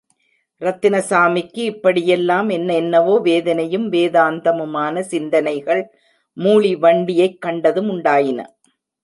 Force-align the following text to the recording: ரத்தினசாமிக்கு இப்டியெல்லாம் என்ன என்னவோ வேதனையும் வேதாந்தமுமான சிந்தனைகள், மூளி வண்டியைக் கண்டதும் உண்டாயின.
ரத்தினசாமிக்கு 0.61 1.63
இப்டியெல்லாம் 1.69 2.51
என்ன 2.51 2.73
என்னவோ 2.73 3.19
வேதனையும் 3.19 3.91
வேதாந்தமுமான 3.91 4.99
சிந்தனைகள், 4.99 5.91
மூளி 6.33 6.75
வண்டியைக் 6.75 7.41
கண்டதும் 7.41 7.89
உண்டாயின. 7.89 8.45